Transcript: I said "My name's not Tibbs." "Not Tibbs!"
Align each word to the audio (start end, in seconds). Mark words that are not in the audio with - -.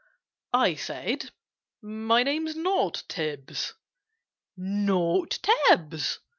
I 0.55 0.73
said 0.73 1.29
"My 1.79 2.23
name's 2.23 2.55
not 2.55 3.03
Tibbs." 3.07 3.75
"Not 4.57 5.37
Tibbs!" 5.67 6.17